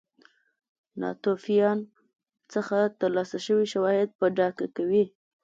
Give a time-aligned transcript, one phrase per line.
[0.99, 1.79] ناتوفیان
[2.53, 5.03] څخه ترلاسه شوي شواهد په ډاګه کوي.